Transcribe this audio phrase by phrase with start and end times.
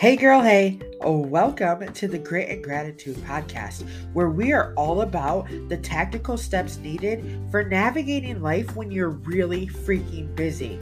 [0.00, 0.80] Hey, girl, hey.
[1.02, 6.38] Oh, welcome to the Grit and Gratitude podcast, where we are all about the tactical
[6.38, 10.80] steps needed for navigating life when you're really freaking busy.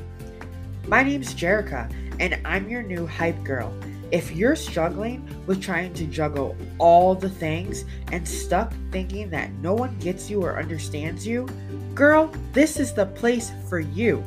[0.87, 3.75] My name's Jerica, and I'm your new hype girl.
[4.13, 9.75] If you're struggling with trying to juggle all the things and stuck thinking that no
[9.75, 11.49] one gets you or understands you,
[11.93, 14.23] girl, this is the place for you.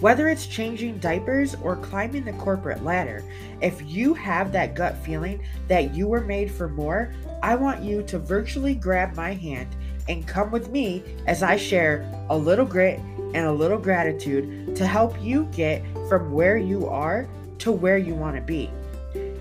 [0.00, 3.24] Whether it's changing diapers or climbing the corporate ladder,
[3.60, 7.12] if you have that gut feeling that you were made for more,
[7.42, 9.74] I want you to virtually grab my hand
[10.08, 13.00] and come with me as I share a little grit
[13.34, 18.14] and a little gratitude to help you get from where you are to where you
[18.14, 18.70] want to be.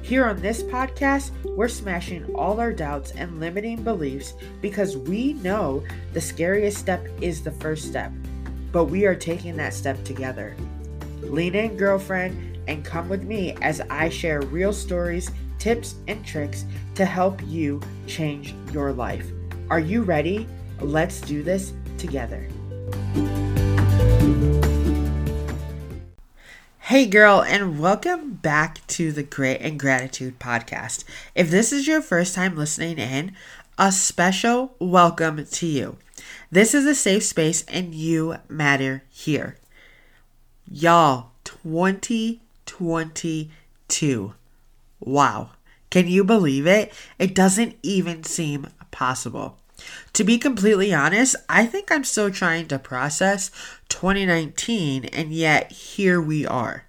[0.02, 5.84] Here on this podcast, we're smashing all our doubts and limiting beliefs because we know
[6.14, 8.12] the scariest step is the first step
[8.78, 10.56] but we are taking that step together.
[11.22, 16.64] Lean in, girlfriend, and come with me as I share real stories, tips, and tricks
[16.94, 19.26] to help you change your life.
[19.72, 20.48] Are you ready?
[20.80, 22.48] Let's do this together.
[26.82, 31.04] Hey, girl, and welcome back to the Grit and Gratitude podcast.
[31.36, 33.36] If this is your first time listening in,
[33.78, 35.98] a special welcome to you.
[36.50, 39.58] This is a safe space and you matter here.
[40.66, 44.34] Y'all, 2022.
[45.00, 45.52] Wow.
[45.92, 46.92] Can you believe it?
[47.20, 49.60] It doesn't even seem possible.
[50.14, 53.52] To be completely honest, I think I'm still trying to process
[53.90, 56.86] 2019, and yet here we are.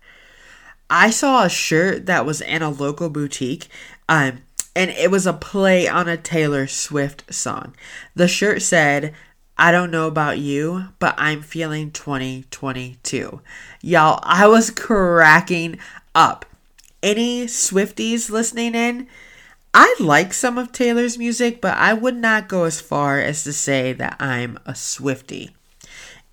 [0.89, 3.69] I saw a shirt that was in a local boutique,
[4.09, 4.39] um,
[4.75, 7.75] and it was a play on a Taylor Swift song.
[8.15, 9.15] The shirt said,
[9.57, 13.41] I don't know about you, but I'm feeling 2022.
[13.83, 15.79] Y'all, I was cracking
[16.15, 16.47] up.
[17.03, 19.09] Any Swifties listening in?
[19.75, 23.53] I like some of Taylor's music, but I would not go as far as to
[23.53, 25.51] say that I'm a Swiftie.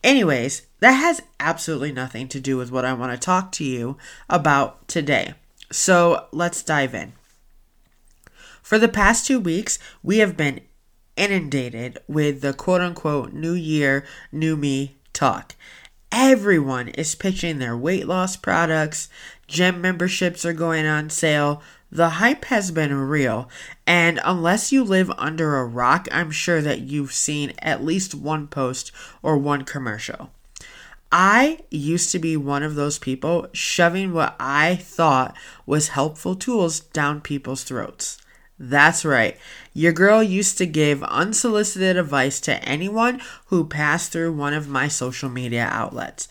[0.03, 3.97] Anyways, that has absolutely nothing to do with what I want to talk to you
[4.29, 5.33] about today.
[5.71, 7.13] So let's dive in.
[8.65, 10.61] For the past two weeks, we have been
[11.15, 15.53] inundated with the quote unquote new year, new me talk.
[16.11, 19.07] Everyone is pitching their weight loss products,
[19.47, 21.61] gym memberships are going on sale.
[21.91, 23.51] The hype has been real,
[23.85, 28.47] and unless you live under a rock, I'm sure that you've seen at least one
[28.47, 30.31] post or one commercial.
[31.11, 35.37] I used to be one of those people shoving what I thought
[35.67, 38.17] was helpful tools down people's throats.
[38.57, 39.37] That's right.
[39.73, 44.87] Your girl used to give unsolicited advice to anyone who passed through one of my
[44.87, 46.27] social media outlets.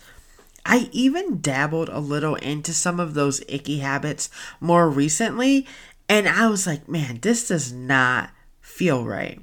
[0.65, 5.67] I even dabbled a little into some of those icky habits more recently,
[6.09, 8.31] and I was like, man, this does not
[8.61, 9.39] feel right.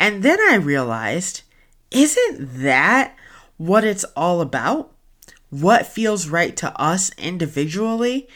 [0.00, 1.42] And then I realized,
[1.90, 3.14] isn't that
[3.58, 4.92] what it's all about?
[5.50, 8.28] What feels right to us individually?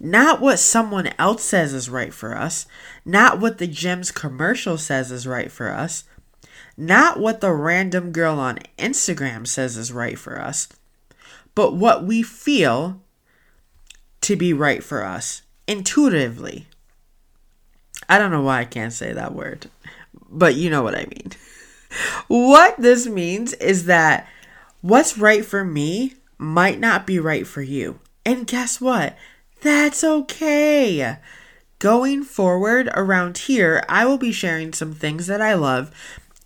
[0.00, 2.66] Not what someone else says is right for us,
[3.04, 6.04] not what the gym's commercial says is right for us,
[6.76, 10.68] not what the random girl on Instagram says is right for us,
[11.56, 13.00] but what we feel
[14.20, 16.68] to be right for us intuitively.
[18.08, 19.68] I don't know why I can't say that word,
[20.30, 21.32] but you know what I mean.
[22.28, 24.28] what this means is that
[24.80, 27.98] what's right for me might not be right for you.
[28.24, 29.16] And guess what?
[29.60, 31.18] That's okay.
[31.78, 35.90] Going forward around here, I will be sharing some things that I love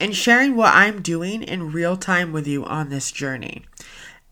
[0.00, 3.65] and sharing what I'm doing in real time with you on this journey.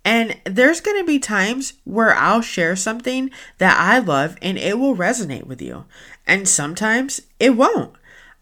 [0.05, 4.79] And there's going to be times where I'll share something that I love and it
[4.79, 5.85] will resonate with you.
[6.27, 7.95] And sometimes it won't.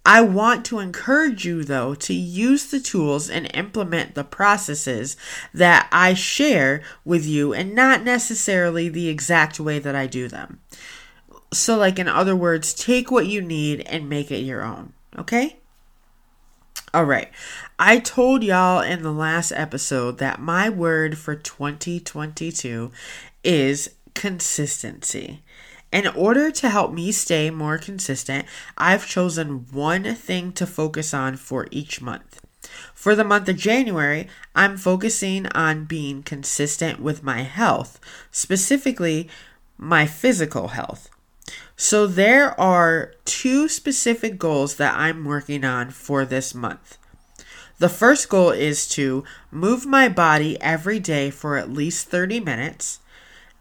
[0.05, 5.17] I want to encourage you, though, to use the tools and implement the processes
[5.53, 10.61] that I share with you and not necessarily the exact way that I do them.
[11.53, 15.59] So, like, in other words, take what you need and make it your own, okay?
[16.95, 17.31] All right.
[17.79, 22.91] I told y'all in the last episode that my word for 2022
[23.45, 25.43] is consistency.
[25.91, 28.47] In order to help me stay more consistent,
[28.77, 32.41] I've chosen one thing to focus on for each month.
[32.95, 37.99] For the month of January, I'm focusing on being consistent with my health,
[38.31, 39.29] specifically
[39.79, 41.09] my physical health.
[41.77, 46.99] So there are two specific goals that I'm working on for this month.
[47.79, 52.99] The first goal is to move my body every day for at least 30 minutes.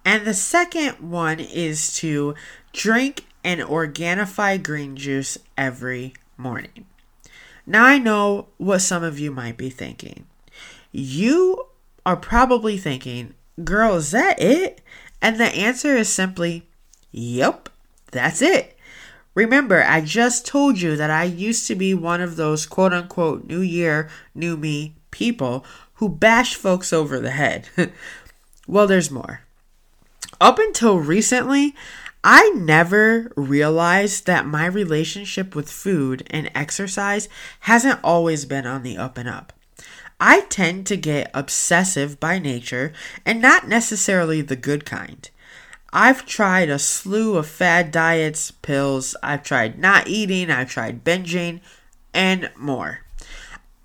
[0.08, 2.34] And the second one is to
[2.72, 6.86] drink an Organifi green juice every morning.
[7.66, 10.26] Now, I know what some of you might be thinking.
[10.94, 11.66] You
[12.06, 13.34] are probably thinking,
[13.66, 14.80] girl, is that it?
[15.22, 16.70] And the answer is simply,
[17.12, 17.68] yep,
[18.10, 18.78] that's it.
[19.36, 23.46] Remember, I just told you that I used to be one of those quote unquote
[23.46, 25.66] new year, new me people
[25.96, 27.68] who bash folks over the head.
[28.70, 29.42] well, there's more.
[30.40, 31.74] Up until recently,
[32.24, 37.28] I never realized that my relationship with food and exercise
[37.62, 39.54] hasn't always been on the up and up.
[40.20, 42.94] I tend to get obsessive by nature
[43.26, 45.30] and not necessarily the good kind.
[45.94, 51.62] I've tried a slew of fad diets, pills, I've tried not eating, I've tried binging,
[52.14, 53.00] and more.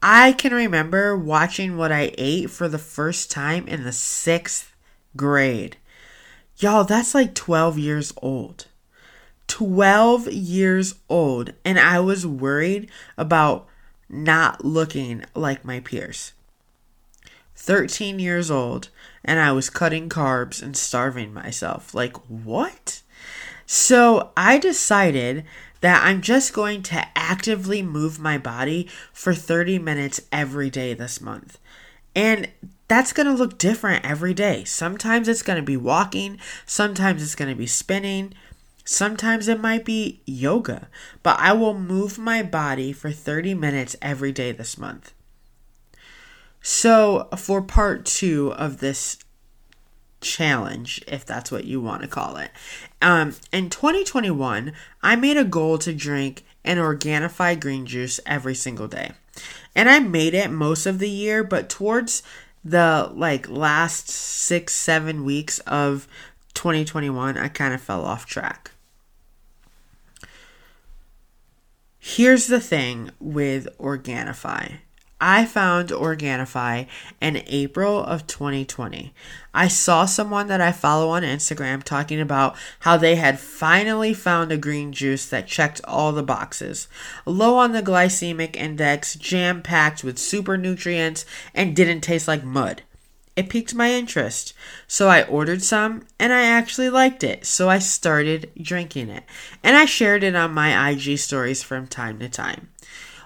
[0.03, 4.75] I can remember watching what I ate for the first time in the sixth
[5.17, 5.77] grade.
[6.63, 8.67] Y'all, that's like 12 years old.
[9.49, 12.89] 12 years old, and I was worried
[13.19, 13.67] about
[14.09, 16.35] not looking like my peers.
[17.57, 18.91] 13 years old,
[19.25, 21.95] and I was cutting carbs and starving myself.
[21.95, 23.03] Like, what?
[23.67, 25.45] So I decided
[25.81, 31.21] that I'm just going to actively move my body for 30 minutes every day this
[31.21, 31.59] month.
[32.15, 32.49] And
[32.93, 34.65] that's going to look different every day.
[34.65, 38.35] Sometimes it's going to be walking, sometimes it's going to be spinning,
[38.85, 40.89] sometimes it might be yoga.
[41.23, 45.15] But I will move my body for 30 minutes every day this month.
[46.61, 49.17] So, for part two of this
[50.21, 52.51] challenge, if that's what you want to call it,
[53.01, 58.87] um, in 2021, I made a goal to drink an Organifi green juice every single
[58.87, 59.13] day.
[59.75, 62.23] And I made it most of the year, but towards
[62.65, 66.07] the like last six, seven weeks of
[66.55, 68.73] 2021, I kind of fell off track.
[71.99, 74.79] Here's the thing with Organifi.
[75.25, 76.89] I found Organifi
[77.21, 79.15] in April of 2020.
[79.55, 84.51] I saw someone that I follow on Instagram talking about how they had finally found
[84.51, 86.89] a green juice that checked all the boxes.
[87.25, 92.83] Low on the glycemic index, jam packed with super nutrients, and didn't taste like mud.
[93.37, 94.55] It piqued my interest,
[94.89, 99.23] so I ordered some and I actually liked it, so I started drinking it.
[99.63, 102.71] And I shared it on my IG stories from time to time.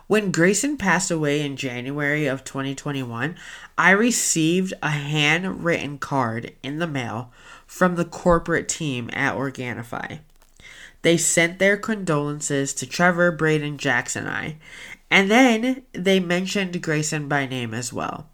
[0.09, 3.35] When Grayson passed away in January of 2021,
[3.77, 7.33] I received a handwritten card in the mail
[7.67, 10.21] from the corporate team at Organifi.
[11.03, 14.57] They sent their condolences to Trevor, Braden, Jackson, and I,
[15.11, 18.29] and then they mentioned Grayson by name as well.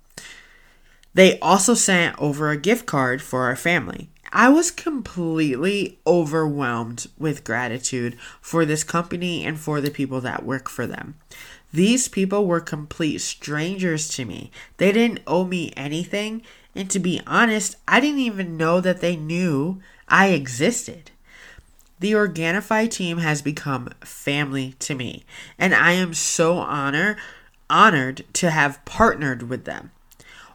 [1.14, 4.10] They also sent over a gift card for our family.
[4.32, 10.70] I was completely overwhelmed with gratitude for this company and for the people that work
[10.70, 11.16] for them.
[11.72, 14.50] These people were complete strangers to me.
[14.76, 16.42] They didn't owe me anything,
[16.74, 21.10] and to be honest, I didn't even know that they knew I existed.
[21.98, 25.24] The Organifi team has become family to me,
[25.58, 27.16] and I am so honor,
[27.70, 29.92] honored to have partnered with them.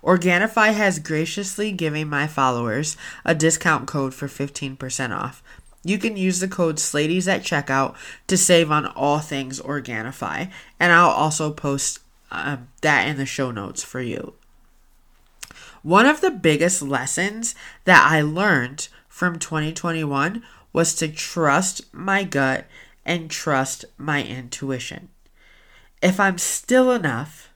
[0.03, 2.95] Organifi has graciously given my followers
[3.25, 5.41] a discount code for 15% off.
[5.88, 7.96] You can use the code SLADIES at checkout
[8.27, 10.51] to save on all things Organifi.
[10.79, 14.34] And I'll also post uh, that in the show notes for you.
[15.84, 22.65] One of the biggest lessons that I learned from 2021 was to trust my gut
[23.06, 25.08] and trust my intuition.
[26.01, 27.50] If I'm still enough,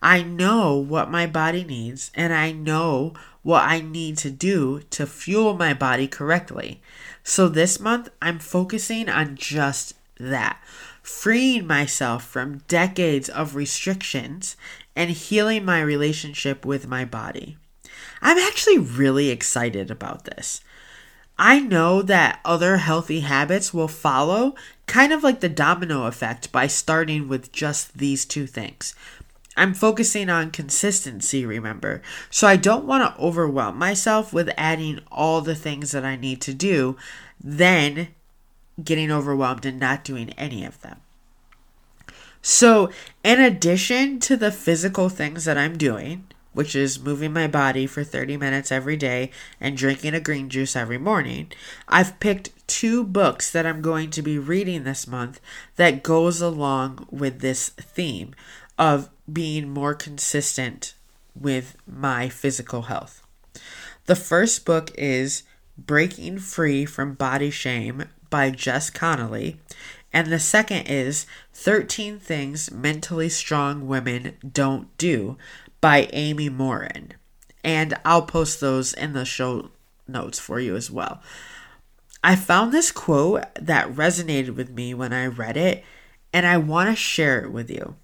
[0.00, 5.06] I know what my body needs and I know what I need to do to
[5.06, 6.80] fuel my body correctly.
[7.28, 10.62] So this month, I'm focusing on just that
[11.02, 14.56] freeing myself from decades of restrictions
[14.94, 17.56] and healing my relationship with my body.
[18.22, 20.60] I'm actually really excited about this.
[21.36, 24.54] I know that other healthy habits will follow,
[24.86, 28.94] kind of like the domino effect, by starting with just these two things.
[29.56, 32.02] I'm focusing on consistency, remember.
[32.30, 36.40] So I don't want to overwhelm myself with adding all the things that I need
[36.42, 36.96] to do,
[37.42, 38.08] then
[38.82, 41.00] getting overwhelmed and not doing any of them.
[42.42, 42.90] So,
[43.24, 48.04] in addition to the physical things that I'm doing, which is moving my body for
[48.04, 51.50] 30 minutes every day and drinking a green juice every morning,
[51.88, 55.40] I've picked two books that I'm going to be reading this month
[55.74, 58.34] that goes along with this theme
[58.78, 60.94] of being more consistent
[61.34, 63.22] with my physical health.
[64.06, 65.42] The first book is
[65.78, 69.60] Breaking Free from Body Shame by Jess Connolly.
[70.12, 75.36] And the second is 13 Things Mentally Strong Women Don't Do
[75.80, 77.12] by Amy Morin.
[77.62, 79.70] And I'll post those in the show
[80.08, 81.20] notes for you as well.
[82.22, 85.84] I found this quote that resonated with me when I read it,
[86.32, 87.96] and I want to share it with you.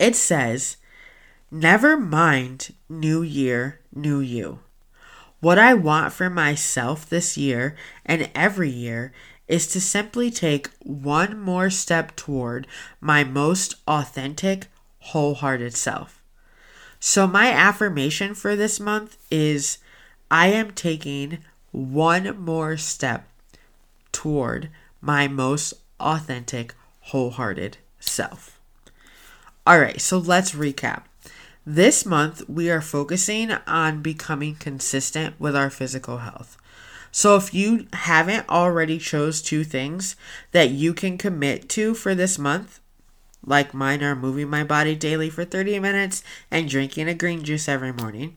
[0.00, 0.78] It says,
[1.50, 4.60] Never mind, new year, new you.
[5.40, 7.76] What I want for myself this year
[8.06, 9.12] and every year
[9.46, 12.66] is to simply take one more step toward
[12.98, 14.68] my most authentic,
[15.00, 16.22] wholehearted self.
[16.98, 19.78] So, my affirmation for this month is
[20.30, 21.38] I am taking
[21.72, 23.28] one more step
[24.12, 24.70] toward
[25.02, 28.59] my most authentic, wholehearted self.
[29.66, 31.02] All right, so let's recap.
[31.66, 36.56] This month, we are focusing on becoming consistent with our physical health.
[37.12, 40.16] So if you haven't already chose two things
[40.52, 42.80] that you can commit to for this month,
[43.44, 47.68] like mine are moving my body daily for 30 minutes and drinking a green juice
[47.68, 48.36] every morning,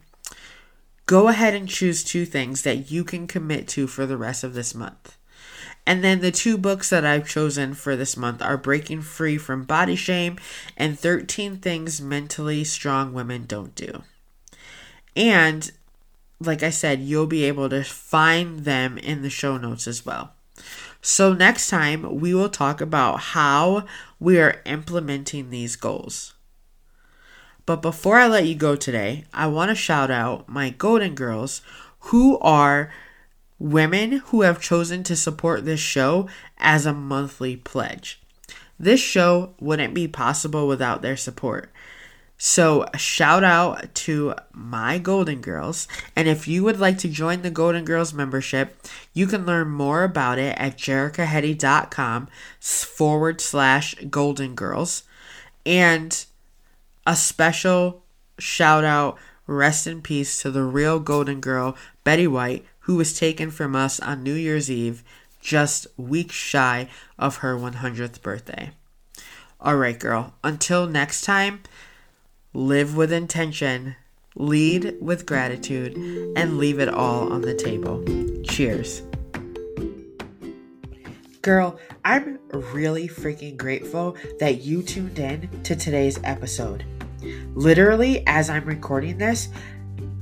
[1.06, 4.54] go ahead and choose two things that you can commit to for the rest of
[4.54, 5.18] this month.
[5.86, 9.64] And then the two books that I've chosen for this month are Breaking Free from
[9.64, 10.38] Body Shame
[10.78, 14.04] and 13 Things Mentally Strong Women Don't Do.
[15.16, 15.72] And
[16.40, 20.34] like I said, you'll be able to find them in the show notes as well.
[21.02, 23.86] So, next time we will talk about how
[24.20, 26.34] we are implementing these goals.
[27.66, 31.62] But before I let you go today, I want to shout out my Golden Girls
[32.08, 32.92] who are
[33.64, 36.28] women who have chosen to support this show
[36.58, 38.20] as a monthly pledge.
[38.78, 41.72] This show wouldn't be possible without their support.
[42.38, 45.88] So, shout out to my Golden Girls.
[46.14, 48.76] And if you would like to join the Golden Girls membership,
[49.14, 52.28] you can learn more about it at jericaheddy.com
[52.60, 55.04] forward slash Golden Girls.
[55.66, 56.26] And
[57.08, 58.04] a special
[58.38, 59.18] shout out,
[59.48, 64.00] rest in peace to the real Golden Girl, Betty White, who was taken from us
[64.00, 65.04] on New Year's Eve,
[65.42, 68.72] just weeks shy of her 100th birthday.
[69.60, 70.34] All right, girl.
[70.44, 71.62] Until next time,
[72.54, 73.96] live with intention,
[74.36, 75.96] lead with gratitude,
[76.36, 78.04] and leave it all on the table.
[78.44, 79.02] Cheers.
[81.42, 86.86] Girl, I'm really freaking grateful that you tuned in to today's episode.
[87.54, 89.50] Literally, as I'm recording this,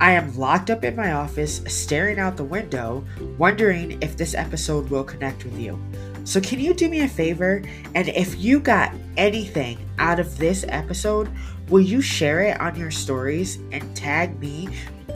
[0.01, 3.05] I am locked up in my office, staring out the window,
[3.37, 5.79] wondering if this episode will connect with you.
[6.23, 7.61] So, can you do me a favor?
[7.93, 11.29] And if you got anything out of this episode,
[11.69, 14.69] will you share it on your stories and tag me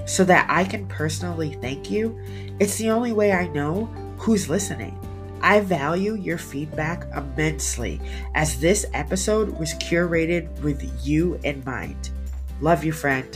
[0.06, 2.15] so that I can personally thank you?
[2.60, 3.86] It's the only way I know
[4.20, 5.00] who's listening.
[5.42, 8.00] I value your feedback immensely
[8.36, 12.12] as this episode was curated with you in mind.
[12.62, 13.36] Love you, friend.